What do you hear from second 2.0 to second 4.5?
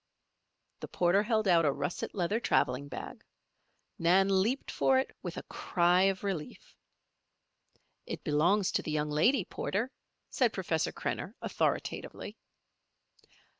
leather traveling bag. Nan